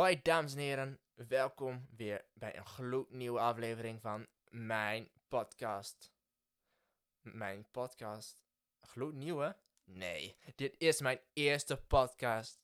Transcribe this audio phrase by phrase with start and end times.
[0.00, 6.12] Hoi dames en heren, welkom weer bij een gloednieuwe aflevering van mijn podcast.
[7.20, 8.42] Mijn podcast?
[8.80, 9.56] Gloednieuwe?
[9.84, 12.60] Nee, dit is mijn eerste podcast.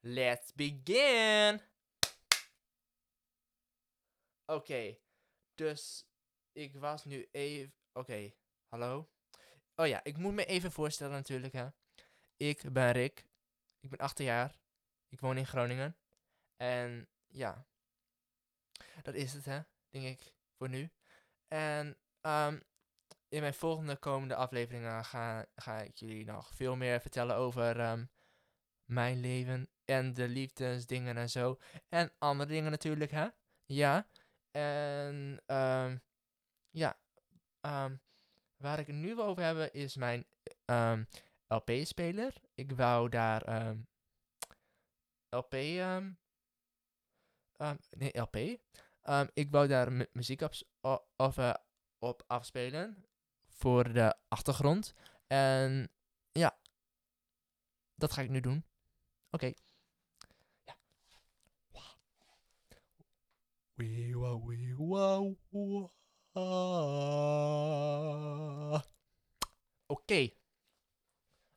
[0.00, 1.60] Let's begin!
[4.46, 4.98] Oké,
[5.54, 6.06] dus
[6.52, 7.74] ik was nu even...
[7.92, 8.34] Oké,
[8.66, 9.10] hallo?
[9.74, 11.68] Oh ja, ik moet me even voorstellen natuurlijk, hè.
[12.36, 13.26] Ik ben Rick,
[13.80, 14.54] ik ben 18 jaar,
[15.08, 15.96] ik woon in Groningen.
[16.64, 17.66] En ja,
[19.02, 19.60] dat is het, hè,
[19.90, 20.90] denk ik, voor nu.
[21.48, 22.62] En um,
[23.28, 28.10] in mijn volgende komende afleveringen ga, ga ik jullie nog veel meer vertellen over um,
[28.84, 31.60] mijn leven en de liefdesdingen en zo.
[31.88, 33.28] En andere dingen natuurlijk, hè.
[33.64, 34.08] Ja.
[34.50, 36.02] En um,
[36.70, 36.98] ja,
[38.56, 40.26] waar ik het nu over hebben is mijn
[41.46, 42.34] LP-speler.
[42.54, 43.74] Ik wou daar
[45.28, 45.54] LP
[47.58, 48.36] um, nee, LP.
[49.04, 50.54] Um, ik wou daar muziek op,
[51.16, 51.54] of, uh,
[51.98, 53.04] op afspelen
[53.46, 54.94] voor de achtergrond.
[55.26, 55.90] En
[56.32, 56.58] ja,
[57.94, 58.64] dat ga ik nu doen.
[59.30, 59.46] Oké.
[59.46, 59.56] Okay.
[60.64, 60.76] Ja.
[63.74, 65.36] Wee wow, wee wow.
[69.86, 70.02] Oké.
[70.02, 70.36] Okay.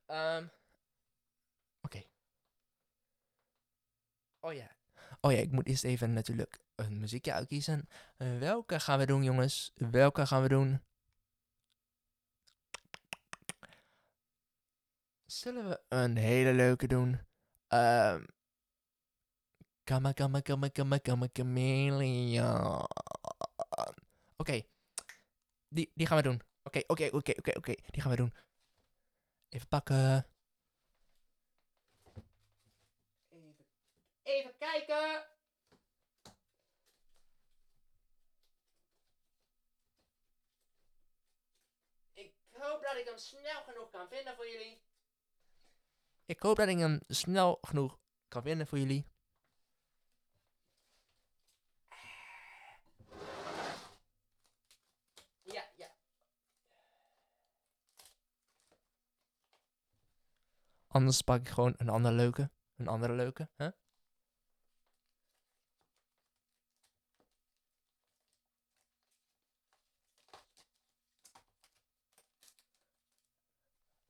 [0.08, 0.52] Um,
[1.82, 1.98] Oké.
[1.98, 2.10] Okay.
[4.40, 4.77] Oh ja,
[5.28, 7.90] Oh ja, ik moet eerst even natuurlijk een muziekje uitkiezen.
[8.18, 9.72] Uh, welke gaan we doen, jongens?
[9.76, 10.82] Welke gaan we doen?
[15.26, 17.20] Zullen we een hele leuke doen?
[17.68, 18.26] Um,
[19.84, 22.88] Kama, kama, kama, kama, kama, chameleon.
[24.36, 24.62] Oké.
[25.68, 26.42] Die, die gaan we doen.
[26.64, 27.74] Oké, oké, oké, oké, oké.
[27.86, 28.34] Die gaan we doen.
[29.50, 30.26] Even pakken.
[34.28, 35.26] Even kijken.
[42.14, 44.82] Ik hoop dat ik hem snel genoeg kan vinden voor jullie.
[46.26, 49.06] Ik hoop dat ik hem snel genoeg kan vinden voor jullie.
[55.42, 55.96] Ja, ja.
[60.88, 62.50] Anders pak ik gewoon een andere leuke.
[62.76, 63.70] Een andere leuke, hè?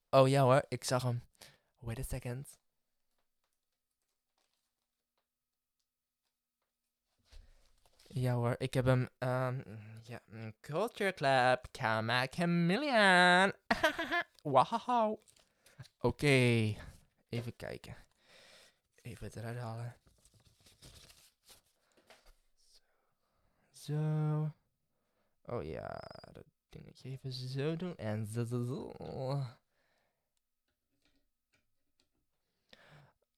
[0.09, 1.21] Oh ja hoor, ik zag hem.
[1.79, 2.57] Wait a second.
[8.07, 9.09] Ja hoor, ik heb hem.
[9.19, 9.63] Um,
[10.03, 10.21] ja,
[10.61, 13.53] Culture Club, Kama Chameleon.
[14.53, 15.19] Wauw.
[15.99, 16.27] Oké,
[17.29, 17.95] even kijken.
[19.01, 19.95] Even eruit halen.
[23.71, 24.53] Zo.
[25.45, 26.01] Oh ja,
[26.31, 27.95] dat dingetje even zo doen.
[27.97, 28.45] En zo.
[28.45, 28.91] zo.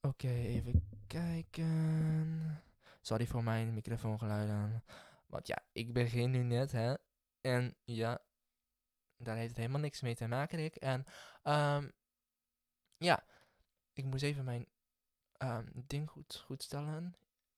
[0.01, 2.63] Oké, even kijken.
[3.01, 4.83] Sorry voor mijn microfoongeluiden.
[5.25, 6.93] Want ja, ik begin nu net, hè.
[7.41, 8.21] En ja,
[9.17, 10.75] daar heeft het helemaal niks mee te maken, Rick.
[10.75, 11.05] En
[11.43, 11.91] um,
[12.97, 13.25] ja,
[13.93, 14.67] ik moest even mijn
[15.37, 17.15] um, ding goed, goed stellen.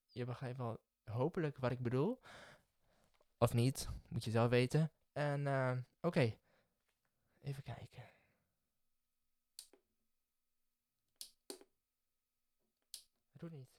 [0.07, 2.22] Je begrijpt wel hopelijk wat ik bedoel.
[3.38, 4.91] Of niet, moet je zelf weten.
[5.12, 6.38] En uh, oké,
[7.41, 8.03] even kijken.
[13.41, 13.69] Doe niet.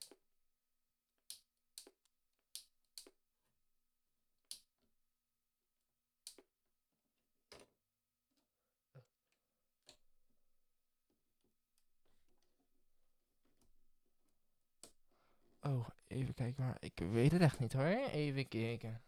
[15.61, 16.77] Oh, even kijken maar.
[16.81, 17.85] Ik weet het echt niet hoor.
[17.85, 19.03] Even kijken.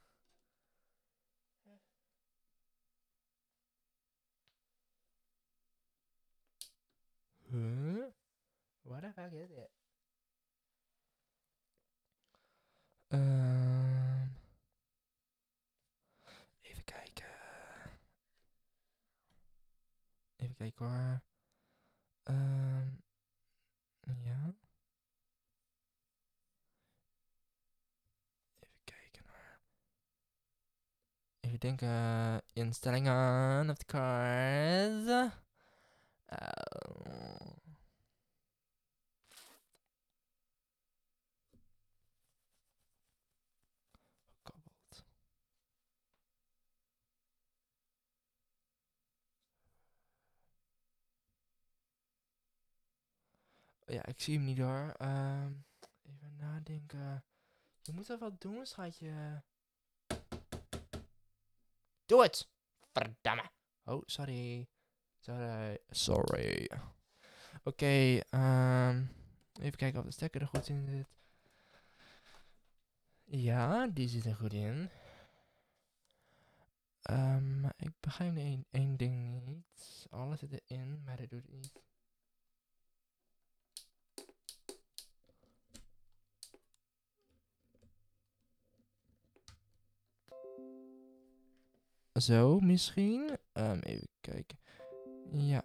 [7.51, 8.05] Huh?
[8.83, 9.74] What the fuck is it?
[13.15, 13.21] Uh,
[16.63, 17.27] even kijken.
[20.37, 21.23] Even kijken hoor.
[22.31, 22.87] Uh,
[24.25, 24.55] ja.
[28.61, 29.61] Even kijken hoor.
[31.41, 32.43] Even denken.
[32.53, 35.09] Instellingen of the cards.
[36.29, 37.54] Uh,
[53.87, 54.95] Ja, ik zie hem niet hoor.
[55.01, 55.47] Uh,
[56.03, 57.25] even nadenken.
[57.93, 59.43] moet wel wat doen, schatje.
[62.07, 62.49] Doe het!
[62.93, 63.51] Verdamme.
[63.85, 64.69] Oh, sorry.
[65.21, 65.79] Sorry.
[65.91, 66.71] Sorry.
[67.63, 69.05] Oké, ehm,
[69.61, 71.09] even kijken of de stekker er goed in zit.
[73.25, 74.91] Ja, die zit er goed in.
[77.03, 80.07] Ehm, ik begrijp één, één ding niet.
[80.11, 81.83] Alles zit erin, maar dat doet niet.
[92.21, 93.39] Zo, misschien.
[93.53, 94.59] Ehm, even kijken.
[95.33, 95.63] Ja.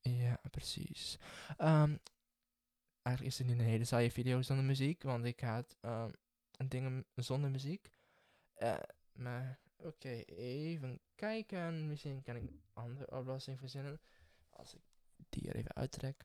[0.00, 1.18] Ja, precies.
[1.56, 1.96] Ehm,
[3.02, 6.10] eigenlijk is het nu een hele saaie video zonder muziek, want ik had ehm,
[6.68, 7.90] dingen zonder muziek.
[8.54, 8.78] Eh,
[9.12, 11.86] maar oké, even kijken.
[11.88, 14.00] Misschien kan ik een andere oplossing verzinnen.
[14.50, 14.82] Als ik
[15.28, 16.24] die er even uittrek.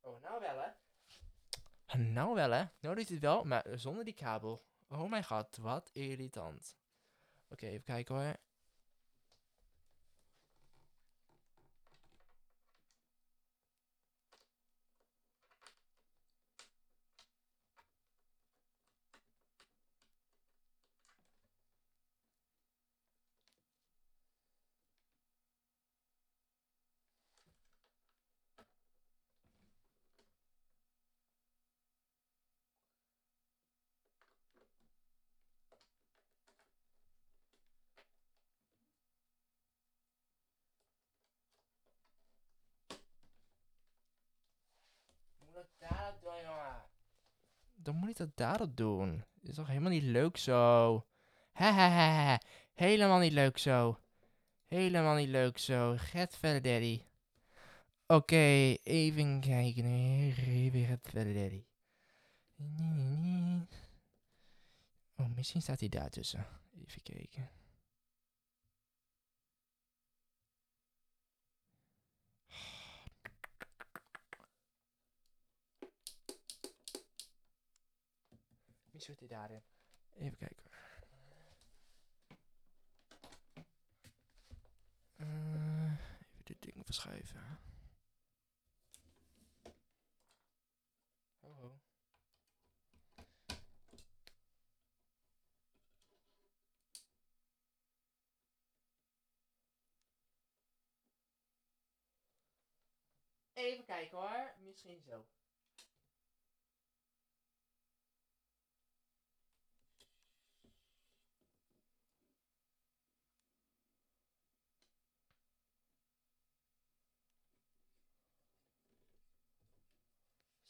[0.00, 0.63] Oh, nou wel hè?
[1.96, 2.64] Nou wel hè?
[2.80, 4.64] Nou doet het wel, maar zonder die kabel.
[4.88, 6.76] Oh mijn god, wat irritant.
[7.48, 8.36] Oké, even kijken hoor.
[45.78, 46.82] Dat daarop doen, jongen.
[47.74, 49.24] Dan moet ik dat daarop doen.
[49.42, 51.04] Is toch helemaal niet leuk zo?
[51.52, 52.38] Hehehe.
[52.74, 53.98] Helemaal niet leuk zo.
[54.66, 55.94] Helemaal niet leuk zo.
[55.96, 57.02] Get verder, daddy.
[58.06, 59.84] Oké, even kijken.
[59.84, 61.64] Even get verder, daddy.
[65.16, 66.46] Oh, misschien staat hij daar tussen.
[66.86, 67.50] Even kijken.
[79.04, 79.62] Zit hij daarin.
[80.14, 80.64] Even kijken.
[85.16, 87.58] Eh, even dit ding verschuiven.
[91.40, 91.80] Ho, ho.
[103.52, 104.54] Even kijken hoor.
[104.58, 105.26] Misschien zo.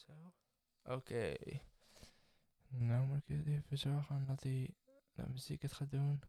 [0.06, 0.32] Zo.
[0.82, 1.34] Oké.
[2.68, 4.74] Nou moet ik even zorgen dat hij
[5.12, 6.22] de muziek het gaat doen.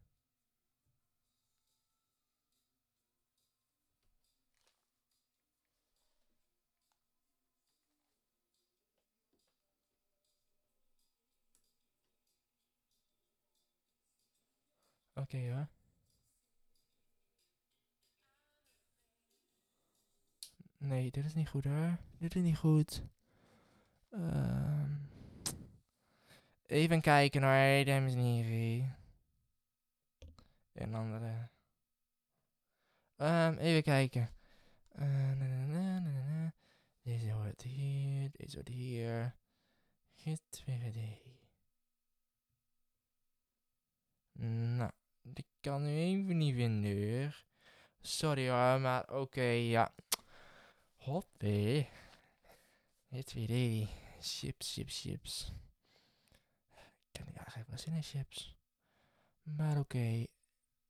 [15.16, 15.70] Oké ja.
[20.78, 21.98] Nee, dit is niet goed hoor.
[22.18, 23.04] Dit is niet goed.
[24.16, 24.96] Ehm
[26.66, 28.96] even kijken hoor, dames en.
[30.74, 31.50] Een andere.
[33.16, 34.30] Ehm even kijken.
[34.92, 36.54] Eh, na, na.
[37.02, 39.36] Deze hoort hier, deze hoort hier.
[40.16, 41.22] Git die.
[44.78, 44.92] Nou,
[45.34, 47.34] ik kan nu even niet vinden.
[48.02, 49.94] Sorry hoor, maar oké, ja.
[53.10, 54.04] Dit weer die.
[54.20, 55.52] Chips, chips, chips.
[57.12, 58.56] Ik eigenlijk wel zin in chips.
[59.42, 60.26] Maar oké.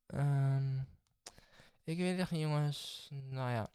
[0.06, 0.78] Ehm,
[1.84, 3.08] ik weet echt niet, jongens.
[3.12, 3.72] Nou ja.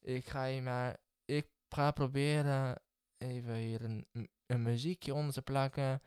[0.00, 0.96] Ik ga hier maar...
[1.24, 2.82] Ik ga proberen
[3.16, 4.06] even hier een,
[4.46, 6.02] een muziekje onder te plakken.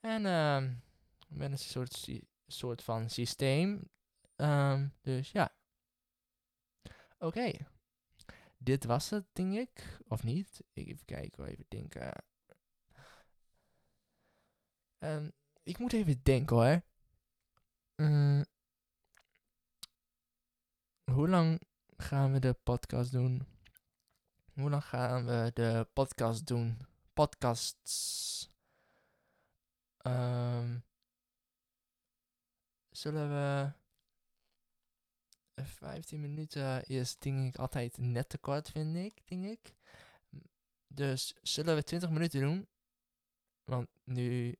[0.00, 0.74] En ehm
[1.34, 2.08] met een soort,
[2.46, 3.88] soort van systeem.
[4.36, 5.54] Ehm, dus ja.
[7.18, 7.50] Oké.
[8.64, 9.98] Dit was het, denk ik.
[10.08, 10.60] Of niet?
[10.72, 12.12] Ik even kijken, even denken.
[14.98, 15.30] Ehm,
[15.62, 16.82] ik moet even denken hoor.
[17.96, 18.44] Mm.
[21.04, 21.60] hoe lang
[21.96, 23.46] gaan we de podcast doen?
[24.54, 26.78] Hoe lang gaan we de podcast doen?
[27.12, 28.50] Podcasts.
[29.96, 30.78] Ehm,
[32.90, 33.72] zullen we
[35.66, 39.74] 15 minuten is denk ik altijd net te kort, vind ik, denk ik.
[40.86, 42.68] Dus zullen we 20 minuten doen?
[43.64, 44.56] Want nu...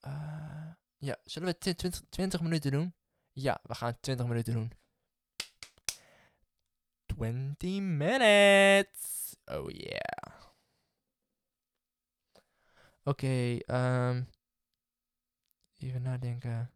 [0.00, 2.94] eh, ja, zullen we 20, 20 minuten doen?
[3.32, 4.72] Ja, we gaan 20 minuten doen.
[7.06, 9.36] 20 minutes!
[9.44, 10.50] Oh yeah.
[13.02, 14.22] Oké, ehm
[15.78, 16.70] even nadenken.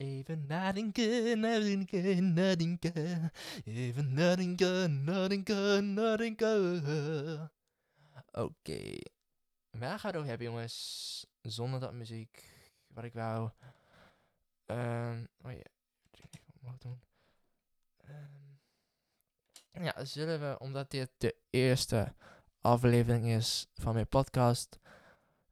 [0.00, 3.30] Even nadenken, nadenken, nadenken.
[3.64, 7.50] Even nadenken, nadenken, nadenken.
[8.32, 8.98] Oké.
[9.70, 11.26] Waar gaat het over hebben, jongens?
[11.42, 12.44] Zonder dat muziek.
[12.86, 13.50] Wat ik wou.
[14.66, 15.64] Ehm oh ja.
[16.60, 17.00] Omhoog doen.
[17.96, 22.14] Ehm, ja, zullen we, omdat dit de eerste
[22.60, 24.78] aflevering is van mijn podcast,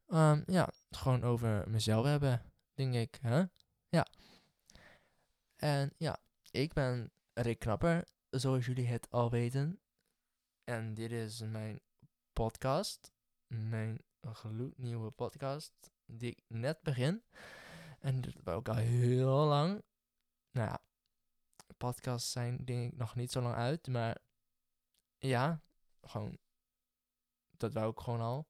[0.07, 2.41] ehm, ja, gewoon over mezelf hebben,
[2.73, 3.17] denk ik.
[3.21, 3.43] Hè?
[5.59, 6.19] En ja,
[6.51, 9.81] ik ben Rick Knapper, zoals jullie het al weten.
[10.63, 11.81] En dit is mijn
[12.33, 13.11] podcast.
[13.47, 17.23] Mijn gloednieuwe podcast, die ik net begin.
[17.99, 19.83] En dat wou ik al heel lang.
[20.51, 20.79] Nou ja,
[21.77, 24.17] podcasts zijn denk ik nog niet zo lang uit, maar
[25.17, 25.61] ja,
[26.01, 26.37] gewoon,
[27.51, 28.47] dat wou ik gewoon al.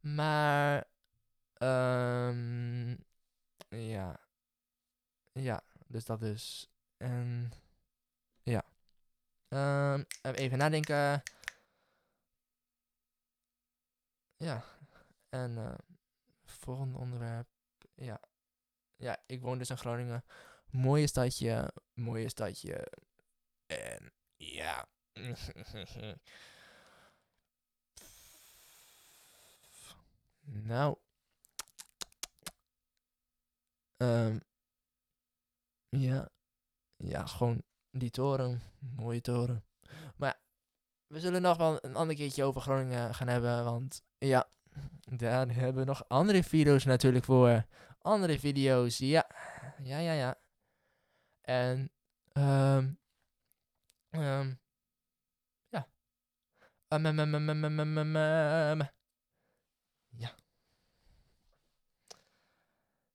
[0.00, 0.84] Maar,
[1.52, 2.96] ehm
[3.68, 4.20] ja,
[5.32, 6.70] ja, dus dat dus.
[6.96, 7.52] En,
[8.42, 8.64] ja.
[9.48, 11.22] Ehm even nadenken.
[14.36, 14.64] Ja,
[15.28, 15.74] en eh
[16.44, 17.48] volgende onderwerp,
[17.94, 18.20] ja.
[18.96, 20.24] Ja, ik woon dus in Groningen.
[20.70, 22.92] Mooie stadje, mooie stadje.
[23.66, 24.88] En ja.
[30.68, 30.96] nou.
[33.96, 34.38] Ehm
[35.88, 36.28] ja.
[36.96, 38.60] Ja, gewoon die toren.
[38.96, 39.64] Mooie toren.
[40.16, 40.40] Maar ja,
[41.06, 43.64] we zullen nog wel een ander keertje over Groningen eh, gaan hebben.
[43.64, 44.48] Want ja,
[45.00, 47.66] daar hebben we nog andere video's natuurlijk voor.
[47.98, 49.30] Andere video's, ja.
[49.82, 50.40] Ja, ja, ja.
[51.40, 51.90] En,
[52.32, 52.92] ehm
[60.18, 60.34] ja.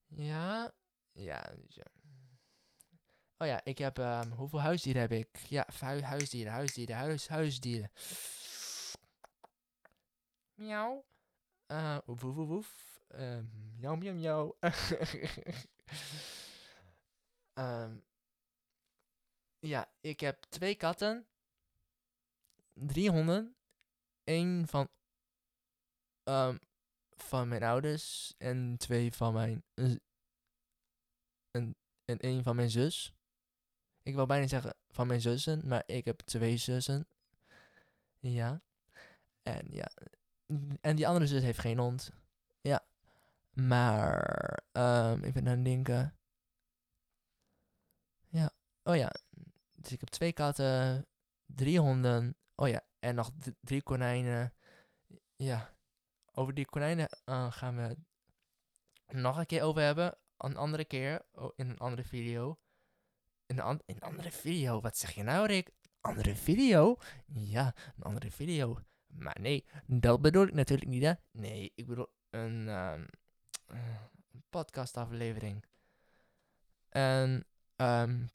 [0.08, 0.72] Ja.
[1.14, 2.01] Ja, dus ja, ja.
[3.42, 5.38] Oh ja, ik heb, ehm hoeveel huisdieren heb ik?
[5.38, 7.92] Ja, hu huisdieren, huisdieren, huis, huisdieren.
[10.54, 11.06] Miauw.
[11.66, 13.02] Eh, woef, woef, woef.
[13.08, 13.46] Ehm,
[13.80, 14.58] miauw, miauw, miauw.
[17.54, 17.98] Ehm,
[19.60, 21.28] ja, ik heb twee katten,
[22.74, 23.56] drie honden,
[24.24, 24.90] één van,
[27.16, 29.64] van mijn ouders en twee van mijn,
[31.52, 33.14] en, en één van mijn zus.
[34.04, 37.08] Ik wil bijna zeggen van mijn zussen, maar ik heb twee zussen.
[38.20, 38.62] Ja.
[39.44, 39.92] En ja,
[40.82, 42.12] en die andere zus heeft geen hond.
[42.62, 42.86] Ja.
[43.54, 46.16] Maar, ehm ik ben aan het denken.
[48.28, 48.52] Ja.
[48.84, 49.12] Oh ja.
[49.76, 51.08] Dus ik heb twee katten,
[51.46, 52.36] drie honden.
[52.56, 53.32] Oh ja, en nog
[53.62, 54.54] drie konijnen.
[55.36, 55.74] Ja.
[56.34, 57.98] Over die konijnen eh, gaan we
[59.08, 60.18] nog een keer over hebben.
[60.38, 61.22] Een andere keer.
[61.56, 62.60] in een andere video.
[63.58, 64.82] Een, andere video.
[64.82, 65.72] Wat zeg je nou, Rick?
[66.02, 66.98] Andere video?
[67.26, 68.80] Ja, een andere video.
[69.08, 71.16] Maar nee, dat bedoel ik natuurlijk niet?
[71.32, 73.10] Nee, ik bedoel een, een
[74.50, 75.66] podcastaflevering.
[76.90, 77.46] Een
[77.82, 78.30] een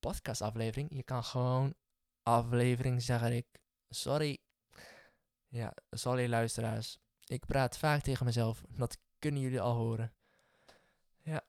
[0.00, 0.94] podcastaflevering.
[0.94, 1.74] Je kan gewoon
[2.22, 3.46] aflevering zeggen, ik.
[3.88, 4.38] Sorry.
[5.48, 6.98] Ja, sorry luisteraars.
[7.24, 8.62] Ik praat vaak tegen mezelf.
[8.68, 10.14] Dat kunnen jullie al horen.
[11.22, 11.44] Ja.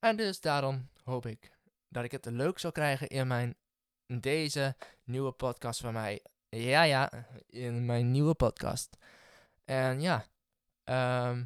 [0.00, 1.50] En dus daarom hoop ik
[1.88, 3.56] dat ik het leuk zal krijgen in mijn
[4.06, 6.24] deze nieuwe podcast van mij.
[6.48, 8.96] Ja, ja, in mijn nieuwe podcast.
[9.64, 10.26] En ja,
[10.84, 11.44] ehm,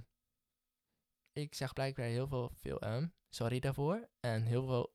[1.32, 4.08] ik zeg blijkbaar heel veel, veel um, sorry daarvoor.
[4.20, 4.94] En heel veel,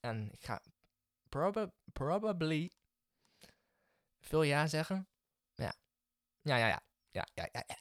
[0.00, 0.62] en ik ga
[1.28, 2.70] proba probably
[4.20, 5.08] veel ja zeggen.
[5.54, 5.74] Ja,
[6.40, 7.76] ja, ja, ja, ja, ja, ja, ja.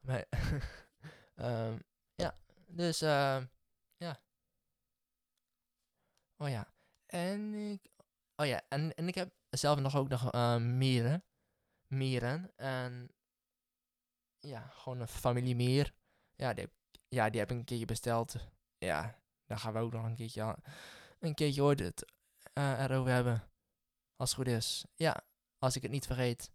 [0.00, 0.26] Maar,
[1.34, 1.78] ehm,
[2.14, 3.46] ja, dus, ehm,
[3.96, 4.20] ja.
[6.36, 6.72] Oh ja,
[7.06, 7.90] en ik,
[8.36, 11.24] oh ja, en, en ik heb zelf nog ook nog eh, mieren.
[11.86, 12.56] Mieren.
[12.56, 13.10] En
[14.38, 15.94] ja, gewoon een familie mier.
[16.36, 16.68] Ja, die
[17.14, 18.36] ja, die heb ik een keertje besteld.
[18.78, 20.56] Ja, daar gaan we ook nog een keertje,
[21.18, 22.12] een keertje ooit het
[22.52, 23.42] eh, erover hebben.
[24.16, 24.84] Als het goed is.
[24.94, 25.24] Ja,
[25.58, 26.50] als ik het niet vergeet.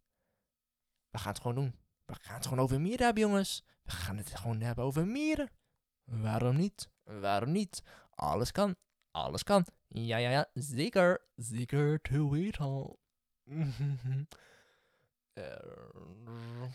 [1.09, 1.75] We gaan het gewoon doen.
[2.05, 3.63] We gaan het gewoon over mieren hebben, jongens.
[3.83, 5.49] We gaan het gewoon hebben over mieren.
[6.03, 6.89] Waarom niet?
[7.09, 7.83] Waarom niet?
[8.09, 8.75] Alles kan.
[9.11, 9.65] Alles kan.
[9.87, 10.49] Ja, ja, ja.
[10.53, 11.21] Zeker.
[11.35, 12.97] Zeker te weten.
[15.33, 16.69] Eh,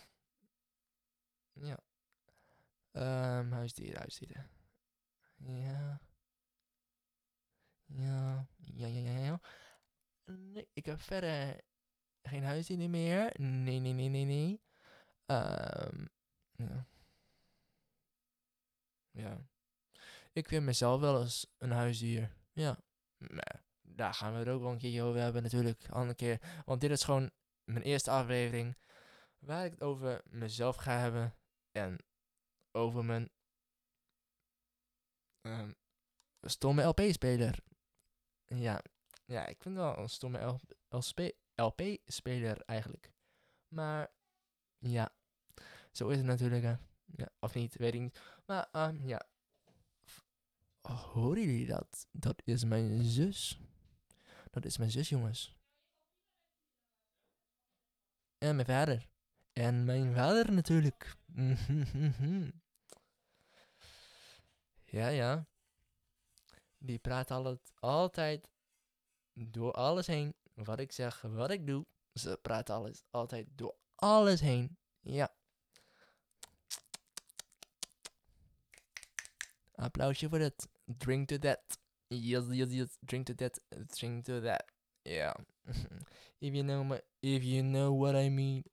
[1.53, 1.79] ja.
[2.93, 4.51] Ehm huisdieren, huisdieren.
[5.37, 6.01] Ja.
[7.87, 8.47] Ja.
[8.57, 9.41] Ja, ja, ja, ja.
[10.73, 11.61] Ik heb verder
[12.23, 13.33] geen huisdieren meer.
[13.41, 14.61] Nee, nee, nee, nee, nee.
[15.27, 16.07] Ehm
[16.53, 16.87] ja.
[19.11, 19.47] Ja.
[20.35, 22.37] Ik vind mezelf wel eens een huisdier.
[22.53, 22.79] Ja.
[23.17, 25.89] Maar daar gaan we het ook wel een keertje over hebben natuurlijk.
[25.91, 26.63] Andere keer.
[26.65, 27.31] Want dit is gewoon
[27.65, 28.77] mijn eerste aflevering.
[29.39, 31.37] Waar ik het over mezelf ga hebben.
[31.71, 31.99] En
[32.71, 33.31] over mijn
[35.41, 35.73] ehm,
[36.41, 37.59] stomme LP-speler.
[38.45, 38.83] Ja.
[39.25, 40.59] ja, ik vind wel een stomme
[41.55, 43.13] LP-speler eigenlijk.
[43.69, 44.15] Maar
[44.79, 45.15] ja,
[45.91, 46.63] zo is het natuurlijk.
[46.63, 46.75] Hè.
[47.05, 48.21] Ja, of niet, weet ik niet.
[48.47, 49.33] Maar ehm, ja.
[50.93, 52.07] Horen jullie dat?
[52.11, 53.61] Dat is mijn zus.
[54.51, 55.57] Dat is mijn zus, jongens.
[58.39, 59.09] En mijn vader.
[59.53, 61.17] En mijn vader natuurlijk.
[64.99, 65.47] ja, ja.
[66.79, 68.49] Die praat altijd, altijd
[69.33, 70.35] door alles heen.
[70.55, 71.87] Wat ik zeg, wat ik doe.
[72.13, 74.79] Ze praat alles, altijd door alles heen.
[75.01, 75.35] Ja.
[79.75, 80.69] Applausje voor dat.
[80.87, 81.61] Drink to that.
[82.11, 82.99] Yes, yes, yes.
[83.05, 83.59] Drink to that.
[83.99, 84.65] Drink to that.
[85.05, 85.35] Yeah.
[86.41, 88.65] if you know my, if you know what I mean.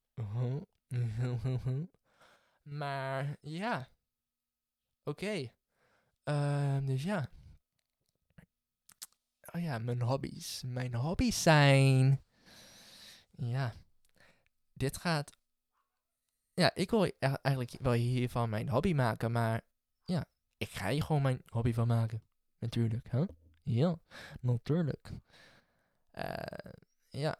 [2.63, 3.89] Maar ja.
[5.03, 5.25] Oké.
[5.25, 5.51] Okay.
[6.23, 7.29] Uh, dus ja.
[9.53, 10.63] Oh ja, mijn hobby's.
[10.65, 12.23] Mijn hobby's zijn.
[13.31, 13.73] Ja.
[14.73, 15.31] Dit gaat.
[16.53, 19.61] Ja, ik wil eigenlijk wel hiervan mijn hobby maken, maar
[20.61, 22.23] ik ga hier gewoon mijn hobby van maken.
[22.57, 23.23] Natuurlijk, hè?
[23.63, 23.99] Ja,
[24.41, 25.11] natuurlijk.
[26.13, 26.73] Uh,
[27.07, 27.35] ja.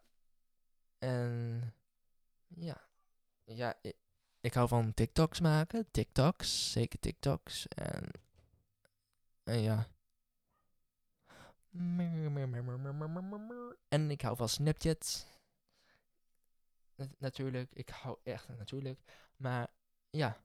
[0.97, 1.73] En
[2.47, 2.81] ja.
[3.43, 3.95] Ja, ik,
[4.39, 5.91] ik, hou van TikToks maken.
[5.91, 7.67] TikToks, zeker TikToks.
[7.67, 8.11] En,
[9.43, 9.87] en ja.
[13.87, 15.27] En ik hou van Snapchat.
[17.17, 18.99] Natuurlijk, ik hou echt natuurlijk.
[19.37, 19.67] Maar
[20.09, 20.41] ja.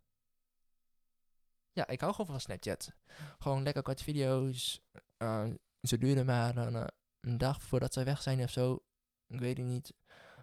[1.76, 2.92] Ja, ik hou gewoon van Snapchat.
[3.38, 4.80] Gewoon lekker korte video's.
[5.18, 5.46] Uh,
[5.80, 6.84] ze duren maar een, uh,
[7.20, 8.84] een, dag voordat ze weg zijn of zo.
[9.26, 9.92] Ik weet het niet.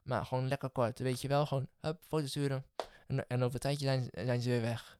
[0.03, 0.99] Maar gewoon lekker kort.
[0.99, 2.65] Weet je wel, gewoon hup, foto's sturen.
[3.07, 4.99] En, en over een tijdje zijn, zijn ze weer weg.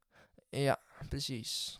[0.49, 1.79] Ja, precies.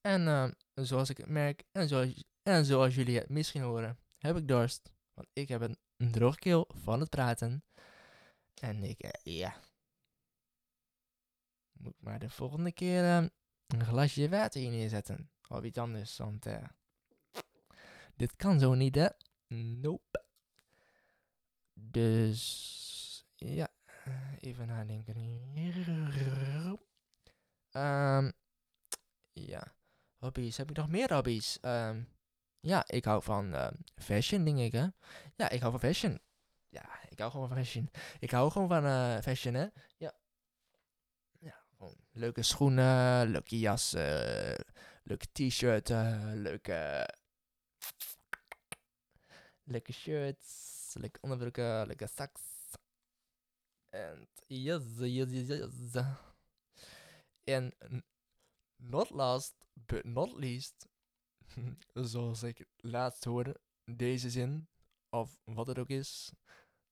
[0.00, 4.48] En uh, zoals ik merk, en zoals, en zoals jullie het misschien horen, heb ik
[4.48, 4.90] dorst.
[5.14, 7.64] Want ik heb een, een droge keel van het praten.
[8.60, 9.54] En ik, ja.
[11.84, 13.28] Moet maar de volgende keer uh,
[13.66, 15.30] een glasje water hier neerzetten.
[15.48, 16.64] Of iets anders, want uh,
[18.16, 19.08] dit kan zo niet, hè?
[19.48, 20.24] Nope.
[21.74, 23.68] Dus, ja.
[24.40, 25.16] Even nadenken.
[27.72, 28.32] Um,
[29.32, 29.74] ja.
[30.16, 30.56] Hobby's.
[30.56, 31.58] Heb ik nog meer hobby's?
[31.62, 32.08] Um,
[32.60, 33.54] ja, ik hou van
[33.94, 34.86] fashion, denk ik, hè.
[35.36, 36.20] Ja, ik hou van fashion.
[36.68, 37.90] Ja, ik hou gewoon van fashion.
[38.18, 39.66] Ik hou gewoon van uh, fashion, hè.
[39.96, 40.12] Ja.
[42.12, 44.64] Leuke schoenen, leuke jassen,
[45.02, 45.88] leuke t-shirt,
[46.34, 47.08] leuke...
[49.64, 52.42] Leuke shirts, leuke onderbroeken, leuke socks.
[53.90, 56.04] En yes, yes, yes, yes.
[57.44, 57.72] En
[58.76, 59.54] not last
[59.86, 60.88] but not least,
[62.12, 64.68] zoals ik laatst hoorde, deze zin,
[65.10, 66.32] of wat het ook is.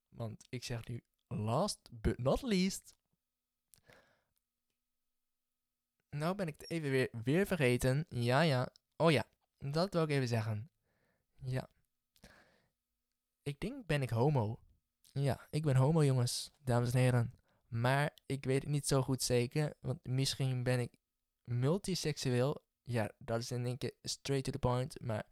[0.09, 2.95] Want ik zeg nu last but not least.
[6.17, 8.07] Nou ben ik het even weer, weer vergeten.
[8.09, 8.69] Ja, ja.
[8.97, 9.25] Oh ja,
[9.59, 10.71] dat wil ik even zeggen.
[11.43, 11.69] Ja.
[13.43, 14.59] Ik denk ben ik homo.
[15.13, 17.35] Ja, ik ben homo jongens, dames en heren.
[17.69, 20.93] Maar ik weet het niet zo goed zeker, want misschien ben ik
[21.45, 22.63] multiseksueel.
[22.83, 25.27] Ja, dat is in één keer straight to the point, maar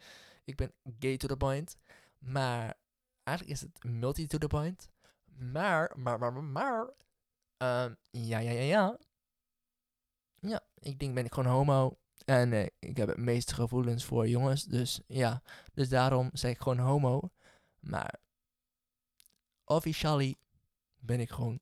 [0.45, 1.77] ik ben gay to the point.
[2.19, 2.77] Maar
[3.23, 4.91] eigenlijk is het multi to the point.
[5.25, 6.81] Maar, maar, maar, maar.
[7.63, 8.99] Um, ja, ja, ja, ja.
[10.41, 11.99] Ja, ik denk ben ik gewoon homo.
[12.25, 14.65] En uh, ik heb het meeste gevoelens voor jongens.
[14.65, 15.43] Dus ja,
[15.75, 17.31] dus daarom zeg ik gewoon homo.
[17.81, 18.21] Maar
[19.65, 20.37] officially
[20.99, 21.61] ben ik gewoon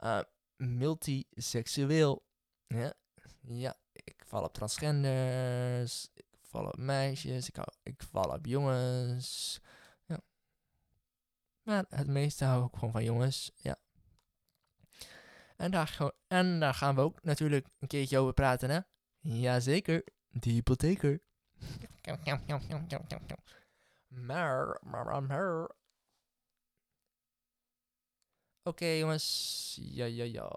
[0.00, 0.20] uh,
[0.56, 2.24] multiseksueel.
[2.66, 2.94] Ja,
[3.40, 9.60] ja, ik val op transgenders, ik val op meisjes, ik, hou, ik val op jongens.
[10.06, 10.20] Ja.
[11.62, 13.78] Maar het meeste hou ik gewoon van jongens, ja.
[15.56, 18.80] En daar, en gaan we ook natuurlijk een keertje over praten, hè?
[19.20, 21.20] Jazeker, de hypotheker.
[24.08, 25.70] Maar, maar, maar.
[28.62, 29.78] Oké, jongens.
[29.80, 30.50] Ja, ja, ja.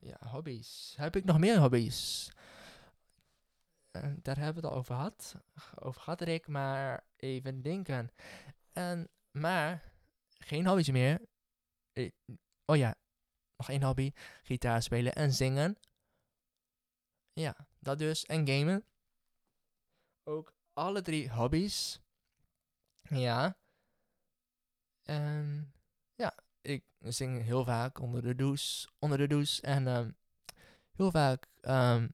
[0.00, 0.94] Ja, hobby's.
[0.96, 2.30] Heb ik nog meer hobby's?
[3.90, 5.34] Eh, daar hebben we het al over gehad.
[5.74, 6.48] Over gehad, Rick.
[6.48, 8.10] Maar even denken.
[8.72, 9.92] En, maar,
[10.38, 11.20] geen hobby's meer.
[11.92, 12.10] Eh,
[12.64, 12.94] oh ja,
[13.58, 14.12] nog één hobby.
[14.42, 15.76] Gitaar spelen en zingen.
[17.32, 18.26] Ja, dat dus.
[18.26, 18.84] En gamen.
[20.24, 22.00] Ook alle drie hobby's.
[23.02, 23.56] Ja.
[25.02, 25.72] En
[26.14, 28.88] ja, ik zing heel vaak onder de douche.
[28.98, 29.62] Onder de douche.
[29.62, 30.10] En ehm,
[30.92, 32.08] heel vaak ehm,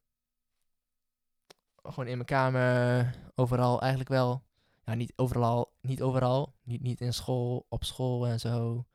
[1.82, 3.14] gewoon in mijn kamer.
[3.34, 4.42] Overal eigenlijk wel.
[4.84, 5.72] Ja, niet overal.
[5.80, 6.54] Niet overal.
[6.62, 7.66] Niet, niet in school.
[7.68, 8.86] Op school en zo.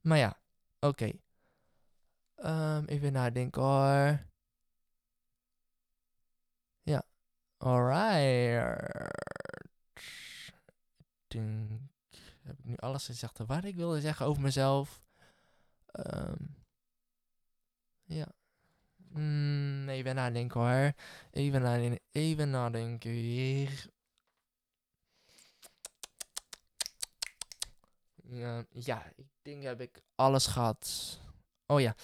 [0.00, 0.40] Maar ja,
[0.80, 1.12] oké.
[2.40, 4.26] Ehm, even nadenken hoor.
[6.82, 7.02] Ja.
[7.58, 8.94] Alright.
[11.24, 11.70] Ik denk,
[12.42, 15.02] heb ik nu alles gezegd wat ik wilde zeggen over mezelf?
[15.86, 16.44] Ehm,
[18.04, 18.26] ja.
[18.96, 20.92] Mm, even nadenken hoor.
[21.30, 22.00] Even nadenken.
[22.10, 23.10] Even nadenken.
[28.22, 31.18] Ja, ja, ik denk heb ik alles gehad.
[31.66, 31.94] Oh ja.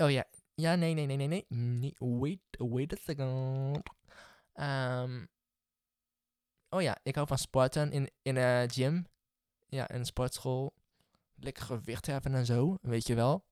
[0.00, 0.24] Oh ja.
[0.54, 1.94] Ja, nee, nee, nee, nee, nee.
[1.98, 3.82] Wait, wait a second.
[4.52, 5.26] Ehm,
[6.68, 9.06] oh ja, ik hou van sporten in, in een gym.
[9.68, 10.74] Ja, in een sportschool.
[11.34, 13.44] Lekker gewicht hebben en zo, weet je wel.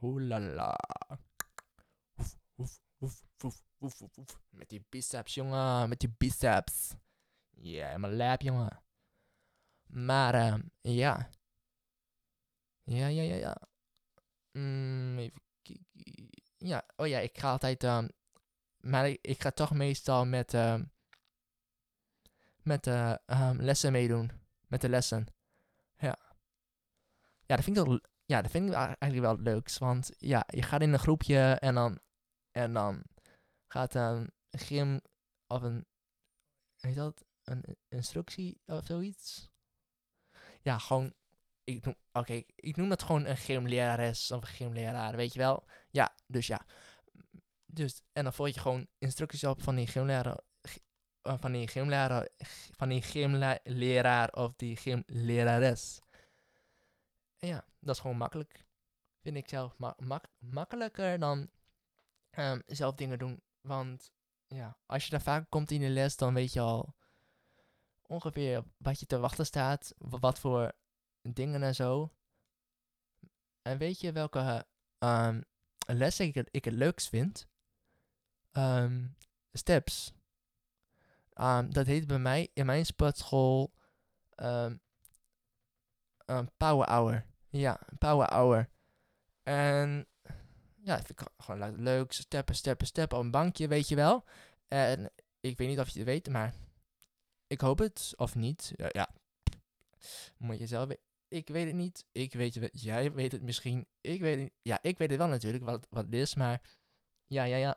[0.00, 0.78] Oelala.
[2.16, 4.40] Oef, oef, oef, oef, oef, oef.
[4.50, 5.88] Met die biceps, jongen.
[5.88, 6.94] Met die biceps.
[7.50, 8.82] Ja, yeah, mijn lijp, jongen.
[9.86, 11.30] Maar, ehm, ja.
[12.84, 13.56] Ja, ja, ja, ja.
[14.52, 15.51] Mm, even.
[16.56, 17.84] Ja, oh ja, ik ga altijd...
[17.84, 18.08] ehm,
[18.80, 20.54] maar ik, ga toch meestal met...
[20.54, 20.84] ehm,
[22.62, 24.30] met eh, ehm, lessen meedoen.
[24.66, 25.26] Met de lessen.
[25.96, 26.18] Ja.
[27.46, 29.78] Ja, dat vind ik ja, dat vind ik eigenlijk wel het.
[29.78, 32.00] Want ja, je gaat in een groepje en dan,
[32.50, 33.02] en dan
[33.68, 35.00] gaat een gym
[35.46, 35.86] of een,
[36.76, 39.50] heet dat, een instructie of zoiets.
[40.62, 41.14] Ja, gewoon,
[41.64, 45.64] ik noem, oké, ik noem dat gewoon een gymlerares of een gymleraar, weet je wel.
[45.90, 46.66] Ja, dus ja.
[47.66, 50.38] Dus, en dan volg je gewoon instructies op van die gymleraar,
[51.22, 52.28] eh, van die gymleraar,
[52.76, 56.00] van die gymleraar of die gymlerares.
[57.38, 58.64] Ja, dat is gewoon makkelijk.
[59.22, 61.50] Vind ik zelf ma- mak- makkelijker dan
[62.30, 63.42] ehm, zelf dingen doen.
[63.60, 64.12] Want
[64.46, 66.94] ja, als je daar vaak komt in de les, dan weet je al
[68.02, 69.94] ongeveer wat je te wachten staat.
[69.98, 70.72] wa- Wat voor
[71.22, 72.12] dingen en zo.
[73.62, 74.66] En weet je welke
[74.98, 75.40] ehm
[75.86, 77.46] lessen ik, ik het leukst vind?
[78.52, 79.06] Ehm,
[79.52, 80.12] steps.
[81.32, 83.72] Ehm, dat heet bij mij in mijn sportschool
[86.56, 87.26] power hour.
[87.48, 88.68] Ja, power hour.
[89.42, 90.06] En
[90.82, 92.12] ja, vind gewoon le- leuk.
[92.12, 94.24] Steppen, steppen, steppen op een bankje, weet je wel.
[94.68, 96.54] En ik weet niet of je het weet, maar
[97.46, 98.72] ik hoop het of niet.
[98.76, 99.08] Ja, ja.
[100.36, 101.10] moet je zelf weten.
[101.32, 102.04] Ik weet het niet.
[102.12, 102.82] Ik weet het.
[102.82, 103.86] Jij weet het misschien.
[104.00, 104.52] Ik weet.
[104.62, 106.60] Ja, ik weet het wel natuurlijk wat, wat het is, maar
[107.26, 107.76] ja, ja, ja.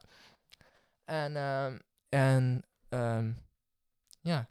[1.03, 3.33] En, ehm en, ehm
[4.21, 4.49] ja.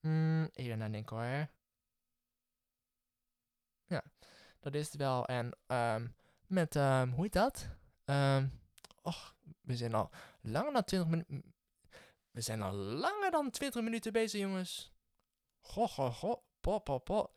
[0.00, 1.48] Mm, even nadenken hoor.
[3.86, 4.02] Ja,
[4.60, 5.26] dat is het wel.
[5.26, 6.08] En ehm
[6.46, 7.68] met, ehm hoe heet dat?
[8.04, 8.48] Ehm
[9.02, 11.54] och, we zijn al langer dan 20 minuten.
[12.30, 14.93] We zijn al langer dan 20 minuten bezig, jongens.
[15.64, 16.42] Goh, goh, goh.
[16.60, 17.32] Po, po, po.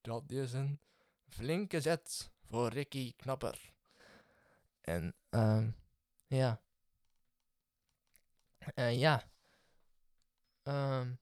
[0.00, 0.80] Dat is een
[1.28, 3.72] flinke zet voor Ricky Knapper.
[4.80, 5.70] En, ehm
[6.26, 6.62] ja.
[8.74, 9.30] Eh, ja.
[10.62, 11.14] Ehm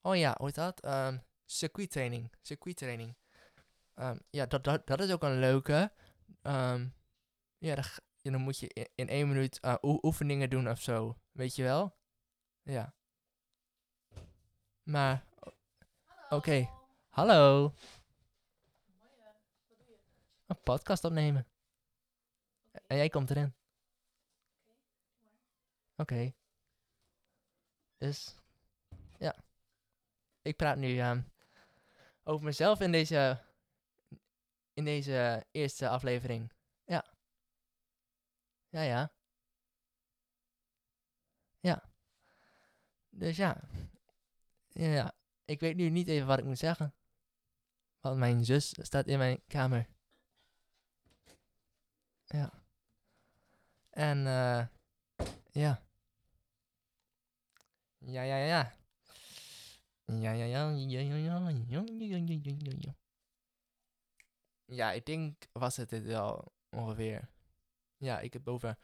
[0.00, 0.80] oh ja, hoe heet dat?
[0.80, 2.32] Ehm circuittraining.
[2.40, 3.16] Circuittraining.
[3.94, 5.92] Ehm ja, dat, dat, dat is ook een leuke.
[7.58, 7.82] Ja,
[8.22, 11.18] dan, moet je in, één minuut eh, oe- oefeningen doen of zo.
[11.32, 11.96] Weet je wel?
[12.62, 12.94] Ja.
[14.86, 15.24] Maar,
[16.28, 16.70] oké.
[17.08, 17.72] Hallo.
[20.46, 21.46] Een podcast opnemen.
[22.86, 23.54] En jij komt erin.
[25.96, 26.32] Oké.
[27.96, 28.34] Dus,
[29.18, 29.36] ja.
[30.42, 31.22] Ik praat nu ehm,
[32.24, 33.42] over mezelf in deze,
[34.72, 36.52] in deze eerste aflevering.
[36.84, 37.04] Ja.
[38.68, 39.12] Ja, ja.
[41.60, 41.82] Ja.
[43.10, 43.60] Dus ja.
[44.76, 45.14] Ja, ja.
[45.44, 46.94] Ik weet nu niet even wat ik moet zeggen.
[48.00, 49.88] Want mijn zus staat in mijn kamer.
[53.90, 54.66] En eh
[55.50, 55.82] ja.
[57.98, 58.72] Ja, ja, ja.
[60.04, 62.94] Ja, ja, ja, ja, ja, ja, ja, ja, ja, ja, ja, ja.
[64.66, 67.28] Ja, ik denk was het dit wel ongeveer.
[67.96, 68.78] Ja, ik heb over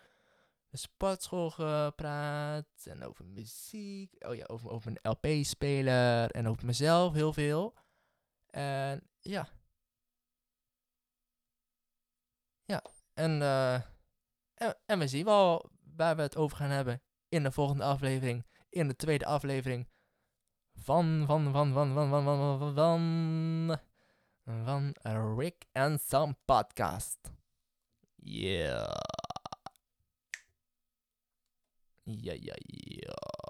[0.73, 4.27] sportschool gepraat en over muziek.
[4.27, 7.75] Oh ja, over, over een LP-speler en over mezelf heel veel.
[8.51, 9.49] En ja.
[12.65, 13.81] Ja, en, eh
[14.63, 18.47] en, en we zien wel waar we het over gaan hebben in de volgende aflevering.
[18.69, 19.89] In de tweede aflevering
[20.75, 23.79] van, van, van, van, van, van, van, van,
[24.65, 27.19] van, van Rick and Sam podcast.
[28.15, 29.12] Yeah.
[32.07, 33.42] Yeah, yeah, yeah.